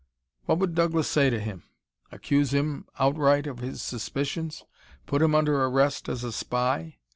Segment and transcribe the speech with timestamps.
[0.45, 1.61] What would Douglas say to him?
[2.11, 4.63] Accuse him outright of his suspicions?
[5.05, 6.97] Put him under arrest as a spy?